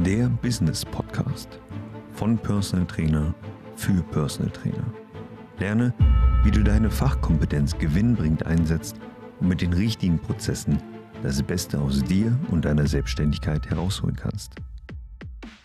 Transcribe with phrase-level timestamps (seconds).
[0.00, 1.60] der Business Podcast
[2.12, 3.34] von Personal Trainer
[3.76, 4.84] für Personal Trainer.
[5.58, 5.92] Lerne,
[6.44, 8.96] wie du deine Fachkompetenz gewinnbringend einsetzt
[9.40, 10.78] und mit den richtigen Prozessen
[11.22, 14.52] das Beste aus dir und deiner Selbstständigkeit herausholen kannst.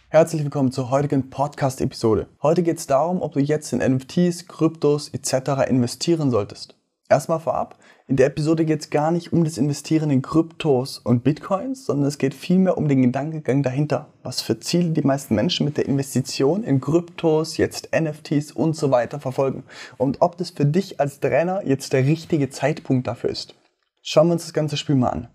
[0.09, 2.27] Herzlich willkommen zur heutigen Podcast-Episode.
[2.43, 5.69] Heute geht es darum, ob du jetzt in NFTs, Kryptos etc.
[5.69, 6.75] investieren solltest.
[7.09, 7.79] Erstmal vorab,
[8.09, 12.07] in der Episode geht es gar nicht um das Investieren in Kryptos und Bitcoins, sondern
[12.07, 14.07] es geht vielmehr um den Gedankengang dahinter.
[14.23, 18.91] Was für Ziele die meisten Menschen mit der Investition in Kryptos, jetzt NFTs und so
[18.91, 19.63] weiter verfolgen.
[19.97, 23.55] Und ob das für dich als Trainer jetzt der richtige Zeitpunkt dafür ist.
[24.01, 25.27] Schauen wir uns das ganze Spiel mal an.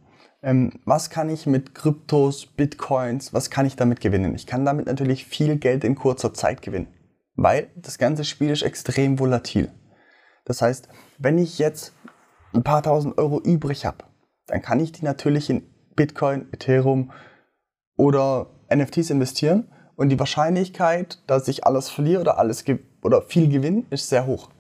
[0.43, 4.35] Ähm, was kann ich mit Kryptos, Bitcoins, was kann ich damit gewinnen?
[4.35, 6.89] Ich kann damit natürlich viel Geld in kurzer Zeit gewinnen,
[7.37, 9.71] weil das ganze Spiel ist extrem volatil.
[10.47, 11.93] Das heißt, wenn ich jetzt
[12.55, 14.05] ein paar tausend Euro übrig habe,
[14.47, 15.63] dann kann ich die natürlich in
[15.95, 17.13] Bitcoin, Ethereum
[17.97, 22.65] oder NFTs investieren und die Wahrscheinlichkeit, dass ich alles verliere oder alles
[23.03, 24.51] oder viel gewinne, ist sehr hoch.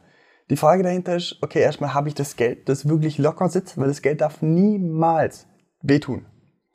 [0.50, 3.88] Die Frage dahinter ist, okay, erstmal habe ich das Geld, das wirklich locker sitzt, weil
[3.88, 5.46] das Geld darf niemals
[5.80, 6.26] wehtun.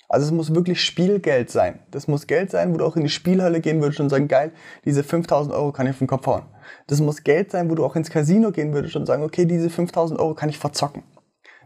[0.09, 1.79] Also es muss wirklich Spielgeld sein.
[1.91, 4.51] Das muss Geld sein, wo du auch in die Spielhölle gehen würdest und sagen, geil,
[4.85, 6.43] diese 5000 Euro kann ich auf den Kopf hauen.
[6.87, 9.69] Das muss Geld sein, wo du auch ins Casino gehen würdest und sagen, okay, diese
[9.69, 11.03] 5000 Euro kann ich verzocken.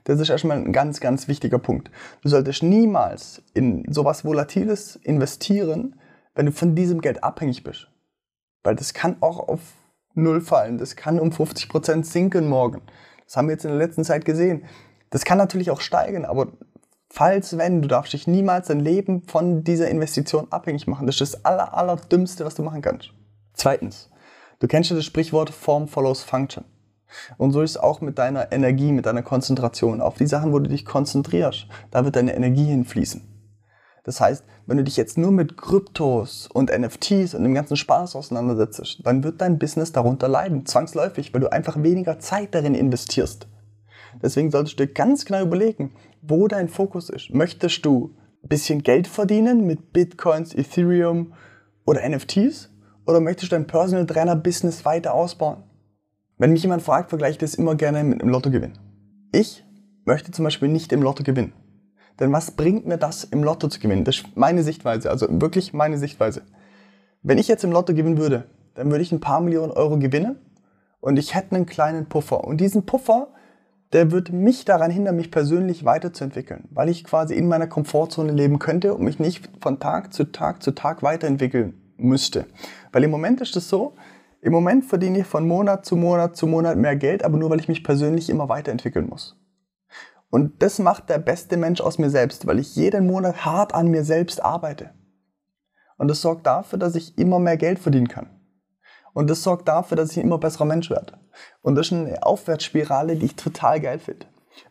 [0.04, 1.92] Das ist erstmal ein ganz, ganz wichtiger Punkt.
[2.22, 6.00] Du solltest niemals in sowas Volatiles investieren,
[6.34, 7.88] wenn du von diesem Geld abhängig bist.
[8.64, 9.60] Weil das kann auch auf
[10.14, 10.78] Null fallen.
[10.78, 12.82] Das kann um 50% sinken morgen.
[13.26, 14.66] Das haben wir jetzt in der letzten Zeit gesehen.
[15.10, 16.48] Das kann natürlich auch steigen, aber
[17.10, 21.06] falls wenn, du darfst dich niemals dein Leben von dieser Investition abhängig machen.
[21.06, 23.14] Das ist das aller, aller Dümmste, was du machen kannst.
[23.54, 24.10] Zweitens,
[24.62, 26.64] du kennst ja das Sprichwort Form follows Function.
[27.38, 30.00] Und so ist es auch mit deiner Energie, mit deiner Konzentration.
[30.00, 33.22] Auf die Sachen, wo du dich konzentrierst, da wird deine Energie hinfließen.
[34.04, 38.16] Das heißt, wenn du dich jetzt nur mit Kryptos und NFTs und dem ganzen Spaß
[38.16, 43.48] auseinandersetzt, dann wird dein Business darunter leiden, zwangsläufig, weil du einfach weniger Zeit darin investierst.
[44.22, 47.30] Deswegen solltest du dir ganz genau überlegen, wo dein Fokus ist.
[47.32, 51.34] Möchtest du ein bisschen Geld verdienen mit Bitcoins, Ethereum
[51.86, 52.71] oder NFTs?
[53.06, 55.64] Oder möchtest du dein Personal Trainer Business weiter ausbauen?
[56.38, 58.74] Wenn mich jemand fragt, vergleiche ich das immer gerne mit einem Lottogewinn.
[59.32, 59.66] Ich
[60.06, 61.54] möchte zum Beispiel nicht im Lotto gewinnen.
[62.20, 64.04] Denn was bringt mir das, im Lotto zu gewinnen?
[64.04, 66.44] Das ist meine Sichtweise, also wirklich meine Sichtweise.
[67.24, 68.46] Wenn ich jetzt im Lotto gewinnen würde,
[68.76, 70.38] dann würde ich ein paar Millionen Euro gewinnen
[71.00, 72.44] und ich hätte einen kleinen Puffer.
[72.44, 73.30] Und diesen Puffer,
[73.94, 78.60] der wird mich daran hindern, mich persönlich weiterzuentwickeln, weil ich quasi in meiner Komfortzone leben
[78.60, 82.46] könnte und mich nicht von Tag zu Tag zu Tag weiterentwickeln müsste.
[82.92, 83.94] Weil im Moment ist es so,
[84.42, 87.60] im Moment verdiene ich von Monat zu Monat zu Monat mehr Geld, aber nur weil
[87.60, 89.38] ich mich persönlich immer weiterentwickeln muss.
[90.32, 93.88] Und das macht der beste Mensch aus mir selbst, weil ich jeden Monat hart an
[93.88, 94.92] mir selbst arbeite.
[95.98, 98.30] Und das sorgt dafür, dass ich immer mehr Geld verdienen kann.
[99.14, 101.20] Und das sorgt dafür, dass ich ein immer besserer Mensch werde.
[101.62, 104.26] Und das ist eine Aufwärtsspirale, die ich total geil finde.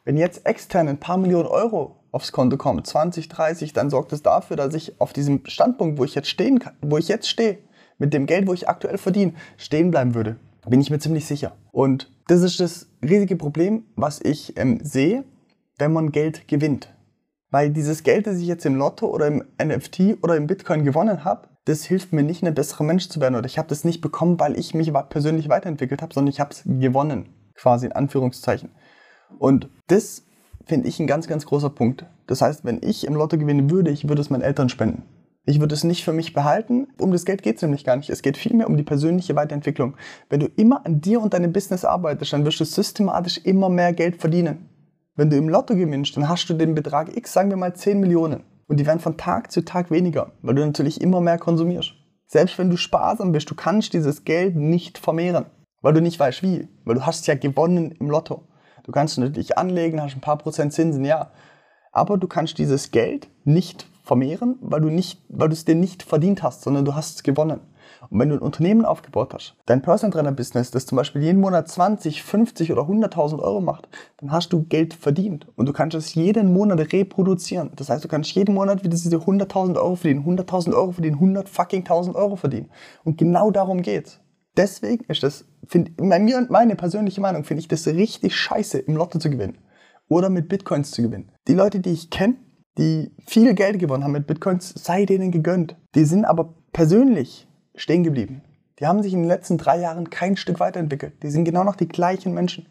[0.04, 4.22] Wenn jetzt extern ein paar Millionen Euro aufs Konto kommen, 20, 30, dann sorgt es
[4.22, 7.58] dafür, dass ich auf diesem Standpunkt, wo ich jetzt stehen kann, wo ich jetzt stehe,
[7.98, 10.36] mit dem Geld, wo ich aktuell verdiene, stehen bleiben würde.
[10.66, 11.52] Bin ich mir ziemlich sicher.
[11.70, 15.24] Und das ist das riesige Problem, was ich ähm, sehe,
[15.78, 16.92] wenn man Geld gewinnt.
[17.50, 21.24] Weil dieses Geld, das ich jetzt im Lotto oder im NFT oder im Bitcoin gewonnen
[21.24, 23.34] habe, das hilft mir nicht, ein besserer Mensch zu werden.
[23.34, 26.50] Oder ich habe das nicht bekommen, weil ich mich persönlich weiterentwickelt habe, sondern ich habe
[26.52, 28.70] es gewonnen, quasi in Anführungszeichen.
[29.38, 30.24] Und das
[30.66, 32.06] finde ich ein ganz, ganz großer Punkt.
[32.26, 35.02] Das heißt, wenn ich im Lotto gewinnen würde, ich würde es meinen Eltern spenden.
[35.46, 36.88] Ich würde es nicht für mich behalten.
[36.98, 38.10] Um das Geld geht es nämlich gar nicht.
[38.10, 39.96] Es geht vielmehr um die persönliche Weiterentwicklung.
[40.28, 43.92] Wenn du immer an dir und deinem Business arbeitest, dann wirst du systematisch immer mehr
[43.92, 44.68] Geld verdienen.
[45.16, 47.98] Wenn du im Lotto gewinnst, dann hast du den Betrag X, sagen wir mal 10
[48.00, 48.44] Millionen.
[48.68, 51.94] Und die werden von Tag zu Tag weniger, weil du natürlich immer mehr konsumierst.
[52.26, 55.46] Selbst wenn du sparsam bist, du kannst dieses Geld nicht vermehren,
[55.82, 58.44] weil du nicht weißt wie, weil du hast ja gewonnen im Lotto.
[58.84, 61.30] Du kannst natürlich anlegen, hast ein paar Prozent Zinsen, ja.
[61.92, 66.02] Aber du kannst dieses Geld nicht vermehren, weil du, nicht, weil du es dir nicht
[66.02, 67.60] verdient hast, sondern du hast es gewonnen.
[68.08, 71.40] Und wenn du ein Unternehmen aufgebaut hast, dein Personal Trainer Business, das zum Beispiel jeden
[71.40, 73.88] Monat 20, 50 oder 100.000 Euro macht,
[74.18, 77.70] dann hast du Geld verdient und du kannst es jeden Monat reproduzieren.
[77.76, 81.48] Das heißt, du kannst jeden Monat wieder diese 100.000 Euro verdienen, 100.000 Euro verdienen, 100
[81.48, 82.70] fucking 1000 Euro verdienen.
[83.04, 84.18] Und genau darum geht's.
[84.56, 88.96] Deswegen ist das, find, mir und meine persönliche Meinung, finde ich das richtig scheiße, im
[88.96, 89.58] Lotto zu gewinnen
[90.08, 91.30] oder mit Bitcoins zu gewinnen.
[91.48, 92.36] Die Leute, die ich kenne,
[92.78, 95.76] die viel Geld gewonnen haben mit Bitcoins, sei denen gegönnt.
[95.94, 98.42] Die sind aber persönlich stehen geblieben.
[98.78, 101.22] Die haben sich in den letzten drei Jahren kein Stück weiterentwickelt.
[101.22, 102.66] Die sind genau noch die gleichen Menschen.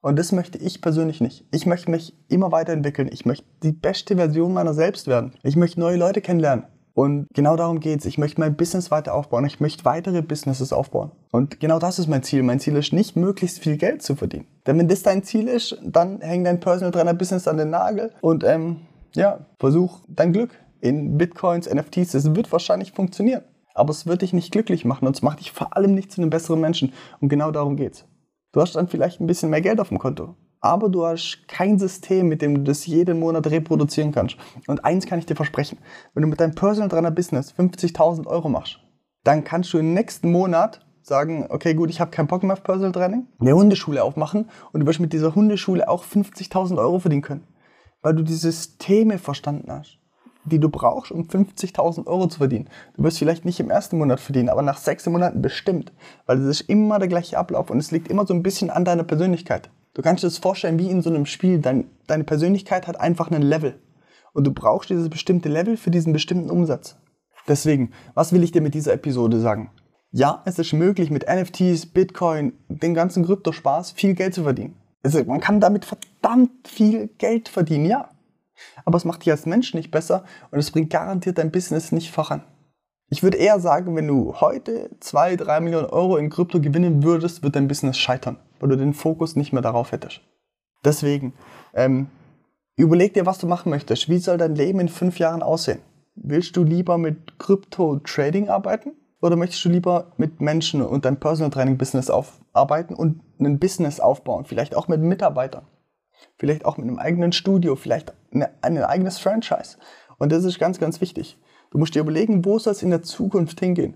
[0.00, 1.46] Und das möchte ich persönlich nicht.
[1.50, 3.08] Ich möchte mich immer weiterentwickeln.
[3.12, 5.32] Ich möchte die beste Version meiner selbst werden.
[5.42, 6.66] Ich möchte neue Leute kennenlernen.
[6.94, 8.06] Und genau darum geht's.
[8.06, 9.44] Ich möchte mein Business weiter aufbauen.
[9.44, 11.10] Ich möchte weitere Businesses aufbauen.
[11.32, 12.44] Und genau das ist mein Ziel.
[12.44, 14.46] Mein Ziel ist nicht, möglichst viel Geld zu verdienen.
[14.66, 18.12] Denn wenn das dein Ziel ist, dann hängt dein Personal Trainer Business an den Nagel
[18.20, 18.82] und ähm,
[19.14, 20.50] ja, versuch dein Glück
[20.80, 22.14] in Bitcoins, NFTs.
[22.14, 23.42] Es wird wahrscheinlich funktionieren.
[23.74, 26.20] Aber es wird dich nicht glücklich machen und es macht dich vor allem nicht zu
[26.20, 26.92] einem besseren Menschen.
[27.20, 28.04] Und genau darum geht's.
[28.52, 31.78] Du hast dann vielleicht ein bisschen mehr Geld auf dem Konto aber du hast kein
[31.78, 34.38] System, mit dem du das jeden Monat reproduzieren kannst.
[34.66, 35.76] Und eins kann ich dir versprechen,
[36.14, 38.80] wenn du mit deinem Personal Trainer Business 50.000 Euro machst,
[39.24, 42.62] dann kannst du im nächsten Monat sagen, okay, gut, ich habe keinen Bock mehr auf
[42.62, 47.20] Personal Training, eine Hundeschule aufmachen und du wirst mit dieser Hundeschule auch 50.000 Euro verdienen
[47.20, 47.46] können,
[48.00, 49.98] weil du die Systeme verstanden hast,
[50.46, 52.70] die du brauchst, um 50.000 Euro zu verdienen.
[52.96, 55.92] Du wirst vielleicht nicht im ersten Monat verdienen, aber nach sechs Monaten bestimmt,
[56.24, 58.86] weil es ist immer der gleiche Ablauf und es liegt immer so ein bisschen an
[58.86, 59.68] deiner Persönlichkeit.
[59.94, 61.60] Du kannst dir das vorstellen wie in so einem Spiel.
[61.60, 63.78] Dein, deine Persönlichkeit hat einfach einen Level.
[64.32, 66.96] Und du brauchst dieses bestimmte Level für diesen bestimmten Umsatz.
[67.46, 69.70] Deswegen, was will ich dir mit dieser Episode sagen?
[70.10, 74.74] Ja, es ist möglich, mit NFTs, Bitcoin, den ganzen Kryptospaß viel Geld zu verdienen.
[75.04, 78.10] Also man kann damit verdammt viel Geld verdienen, ja.
[78.84, 82.10] Aber es macht dich als Mensch nicht besser und es bringt garantiert dein Business nicht
[82.10, 82.42] voran.
[83.10, 87.42] Ich würde eher sagen, wenn du heute zwei, drei Millionen Euro in Krypto gewinnen würdest,
[87.42, 90.22] wird dein Business scheitern weil du den Fokus nicht mehr darauf hättest.
[90.86, 91.34] Deswegen,
[91.74, 92.06] ähm,
[92.76, 94.08] überleg dir, was du machen möchtest.
[94.08, 95.80] Wie soll dein Leben in fünf Jahren aussehen?
[96.14, 98.92] Willst du lieber mit Krypto-Trading arbeiten?
[99.20, 102.10] Oder möchtest du lieber mit Menschen und dein Personal Training Business
[102.54, 104.46] arbeiten und ein Business aufbauen?
[104.46, 105.66] Vielleicht auch mit Mitarbeitern.
[106.38, 107.76] Vielleicht auch mit einem eigenen Studio.
[107.76, 109.76] Vielleicht eine, ein eigenes Franchise.
[110.16, 111.38] Und das ist ganz, ganz wichtig.
[111.70, 113.94] Du musst dir überlegen, wo soll es in der Zukunft hingehen?